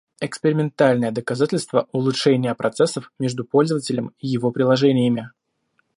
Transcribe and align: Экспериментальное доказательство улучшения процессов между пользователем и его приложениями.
Экспериментальное 0.19 1.11
доказательство 1.11 1.87
улучшения 1.91 2.55
процессов 2.55 3.11
между 3.19 3.45
пользователем 3.45 4.15
и 4.17 4.27
его 4.29 4.49
приложениями. 4.51 5.29